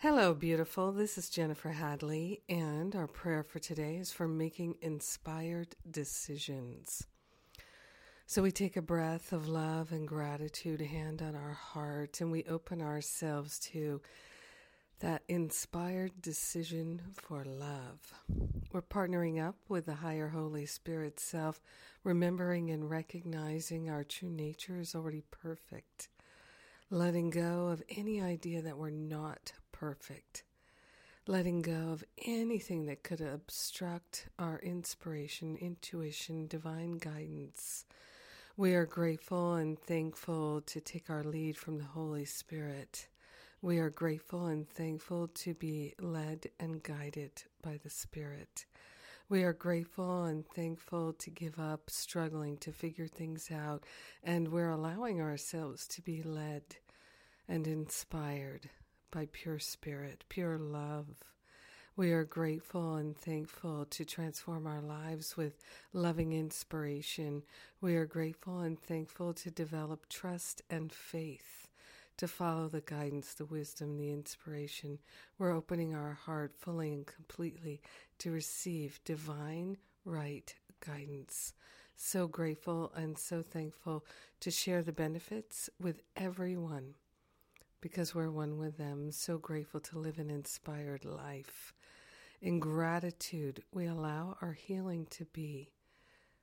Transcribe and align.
Hello, 0.00 0.32
beautiful. 0.32 0.92
This 0.92 1.18
is 1.18 1.28
Jennifer 1.28 1.70
Hadley, 1.70 2.42
and 2.48 2.94
our 2.94 3.08
prayer 3.08 3.42
for 3.42 3.58
today 3.58 3.96
is 3.96 4.12
for 4.12 4.28
making 4.28 4.76
inspired 4.80 5.74
decisions. 5.90 7.04
So 8.24 8.40
we 8.40 8.52
take 8.52 8.76
a 8.76 8.80
breath 8.80 9.32
of 9.32 9.48
love 9.48 9.90
and 9.90 10.06
gratitude, 10.06 10.80
hand 10.82 11.20
on 11.20 11.34
our 11.34 11.50
heart, 11.50 12.20
and 12.20 12.30
we 12.30 12.44
open 12.44 12.80
ourselves 12.80 13.58
to 13.72 14.00
that 15.00 15.24
inspired 15.26 16.22
decision 16.22 17.02
for 17.14 17.44
love. 17.44 18.14
We're 18.70 18.82
partnering 18.82 19.44
up 19.44 19.56
with 19.68 19.86
the 19.86 19.96
higher 19.96 20.28
Holy 20.28 20.66
Spirit 20.66 21.18
self, 21.18 21.60
remembering 22.04 22.70
and 22.70 22.88
recognizing 22.88 23.90
our 23.90 24.04
true 24.04 24.30
nature 24.30 24.78
is 24.78 24.94
already 24.94 25.24
perfect 25.32 26.08
letting 26.90 27.28
go 27.30 27.68
of 27.68 27.82
any 27.90 28.20
idea 28.20 28.62
that 28.62 28.78
we're 28.78 28.90
not 28.90 29.52
perfect, 29.78 30.42
letting 31.26 31.62
go 31.62 31.90
of 31.90 32.04
anything 32.26 32.86
that 32.86 33.04
could 33.04 33.20
obstruct 33.20 34.28
our 34.38 34.58
inspiration, 34.58 35.56
intuition, 35.60 36.46
divine 36.48 36.98
guidance. 36.98 37.84
We 38.56 38.74
are 38.74 38.86
grateful 38.86 39.54
and 39.54 39.78
thankful 39.78 40.62
to 40.62 40.80
take 40.80 41.08
our 41.08 41.22
lead 41.22 41.56
from 41.56 41.78
the 41.78 41.84
Holy 41.84 42.24
Spirit. 42.24 43.06
We 43.62 43.78
are 43.78 43.90
grateful 43.90 44.46
and 44.46 44.68
thankful 44.68 45.28
to 45.28 45.54
be 45.54 45.94
led 46.00 46.48
and 46.58 46.82
guided 46.82 47.44
by 47.62 47.78
the 47.82 47.90
Spirit. 47.90 48.66
We 49.28 49.44
are 49.44 49.52
grateful 49.52 50.24
and 50.24 50.44
thankful 50.44 51.12
to 51.12 51.30
give 51.30 51.60
up 51.60 51.88
struggling 51.88 52.56
to 52.58 52.72
figure 52.72 53.06
things 53.06 53.50
out, 53.52 53.84
and 54.24 54.48
we're 54.48 54.70
allowing 54.70 55.20
ourselves 55.20 55.86
to 55.88 56.02
be 56.02 56.22
led 56.22 56.62
and 57.46 57.66
inspired 57.66 58.70
by 59.10 59.28
pure 59.32 59.58
spirit, 59.58 60.24
pure 60.28 60.58
love. 60.58 61.06
We 61.96 62.12
are 62.12 62.24
grateful 62.24 62.94
and 62.94 63.16
thankful 63.16 63.84
to 63.86 64.04
transform 64.04 64.66
our 64.66 64.80
lives 64.80 65.36
with 65.36 65.58
loving 65.92 66.32
inspiration. 66.32 67.42
We 67.80 67.96
are 67.96 68.06
grateful 68.06 68.60
and 68.60 68.78
thankful 68.78 69.34
to 69.34 69.50
develop 69.50 70.08
trust 70.08 70.62
and 70.70 70.92
faith, 70.92 71.68
to 72.18 72.28
follow 72.28 72.68
the 72.68 72.82
guidance, 72.82 73.34
the 73.34 73.46
wisdom, 73.46 73.96
the 73.96 74.12
inspiration. 74.12 74.98
We're 75.38 75.52
opening 75.52 75.94
our 75.94 76.12
heart 76.12 76.52
fully 76.56 76.92
and 76.92 77.06
completely 77.06 77.80
to 78.18 78.30
receive 78.30 79.00
divine 79.04 79.78
right 80.04 80.54
guidance. 80.86 81.52
So 81.96 82.28
grateful 82.28 82.92
and 82.94 83.18
so 83.18 83.42
thankful 83.42 84.04
to 84.40 84.52
share 84.52 84.82
the 84.82 84.92
benefits 84.92 85.68
with 85.80 86.02
everyone 86.16 86.94
because 87.80 88.14
we're 88.14 88.30
one 88.30 88.58
with 88.58 88.76
them. 88.76 89.10
So 89.12 89.38
grateful 89.38 89.80
to 89.80 89.98
live 89.98 90.18
an 90.18 90.30
inspired 90.30 91.04
life. 91.04 91.72
In 92.40 92.60
gratitude, 92.60 93.62
we 93.72 93.86
allow 93.86 94.36
our 94.40 94.52
healing 94.52 95.06
to 95.10 95.24
be. 95.26 95.70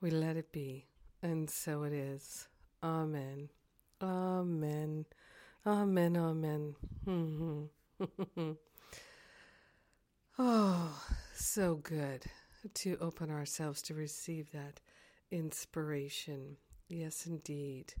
We 0.00 0.10
let 0.10 0.36
it 0.36 0.52
be. 0.52 0.86
And 1.22 1.48
so 1.50 1.82
it 1.82 1.92
is. 1.92 2.48
Amen. 2.82 3.48
Amen. 4.02 5.06
Amen. 5.66 6.16
Amen. 7.06 7.68
Oh, 10.40 11.02
so 11.34 11.74
good 11.74 12.22
to 12.74 12.96
open 13.00 13.28
ourselves 13.28 13.82
to 13.82 13.94
receive 13.94 14.52
that 14.52 14.78
inspiration. 15.32 16.56
Yes, 16.88 17.26
indeed. 17.26 17.92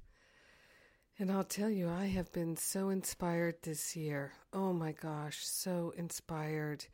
And 1.20 1.32
I'll 1.32 1.42
tell 1.42 1.68
you, 1.68 1.88
I 1.90 2.06
have 2.06 2.32
been 2.32 2.56
so 2.56 2.90
inspired 2.90 3.56
this 3.62 3.96
year. 3.96 4.34
Oh 4.52 4.72
my 4.72 4.92
gosh, 4.92 5.44
so 5.44 5.92
inspired 5.96 6.84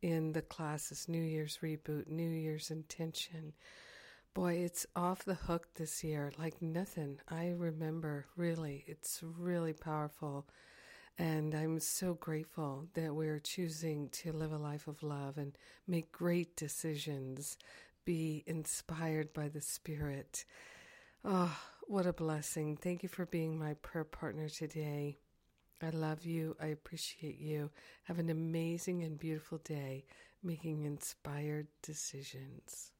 in 0.00 0.32
the 0.32 0.40
classes 0.40 1.06
New 1.06 1.22
Year's 1.22 1.58
reboot, 1.62 2.08
New 2.08 2.30
Year's 2.30 2.70
intention. 2.70 3.52
Boy, 4.32 4.54
it's 4.54 4.86
off 4.96 5.26
the 5.26 5.34
hook 5.34 5.68
this 5.74 6.02
year 6.02 6.32
like 6.38 6.62
nothing 6.62 7.18
I 7.28 7.50
remember, 7.50 8.24
really. 8.38 8.84
It's 8.86 9.22
really 9.22 9.74
powerful. 9.74 10.46
And 11.18 11.54
I'm 11.54 11.78
so 11.78 12.14
grateful 12.14 12.86
that 12.94 13.14
we're 13.14 13.38
choosing 13.38 14.08
to 14.12 14.32
live 14.32 14.52
a 14.52 14.56
life 14.56 14.88
of 14.88 15.02
love 15.02 15.36
and 15.36 15.58
make 15.86 16.10
great 16.10 16.56
decisions, 16.56 17.58
be 18.06 18.44
inspired 18.46 19.34
by 19.34 19.48
the 19.48 19.60
Spirit. 19.60 20.46
Oh, 21.22 21.56
what 21.86 22.06
a 22.06 22.12
blessing. 22.12 22.76
Thank 22.76 23.02
you 23.02 23.08
for 23.08 23.26
being 23.26 23.58
my 23.58 23.74
prayer 23.74 24.04
partner 24.04 24.48
today. 24.48 25.18
I 25.82 25.90
love 25.90 26.24
you. 26.24 26.56
I 26.60 26.66
appreciate 26.66 27.38
you. 27.38 27.70
Have 28.04 28.18
an 28.18 28.30
amazing 28.30 29.02
and 29.02 29.18
beautiful 29.18 29.58
day 29.58 30.04
making 30.42 30.84
inspired 30.84 31.66
decisions. 31.82 32.93